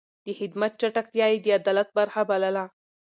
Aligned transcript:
د 0.25 0.27
خدمت 0.39 0.71
چټکتيا 0.81 1.25
يې 1.31 1.37
د 1.43 1.47
عدالت 1.57 1.89
برخه 1.97 2.21
بلله. 2.29 2.65